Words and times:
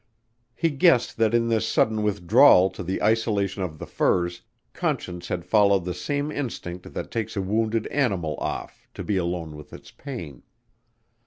He 0.55 0.71
guessed 0.71 1.17
that 1.17 1.35
in 1.35 1.47
this 1.49 1.67
sudden 1.67 2.01
withdrawal 2.01 2.71
to 2.71 2.81
the 2.81 3.03
isolation 3.03 3.61
of 3.61 3.77
the 3.77 3.85
firs, 3.85 4.41
Conscience 4.73 5.27
had 5.27 5.45
followed 5.45 5.85
the 5.85 5.93
same 5.93 6.31
instinct 6.31 6.91
that 6.91 7.11
takes 7.11 7.35
a 7.37 7.41
wounded 7.43 7.85
animal 7.85 8.35
off, 8.37 8.87
to 8.95 9.03
be 9.03 9.17
alone 9.17 9.55
with 9.55 9.71
its 9.73 9.91
pain. 9.91 10.41